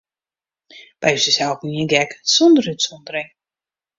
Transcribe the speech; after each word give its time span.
By 1.03 1.11
ús 1.17 1.27
is 1.31 1.37
elkenien 1.45 1.89
gek, 1.93 2.11
sûnder 2.33 2.65
útsûndering. 2.73 3.31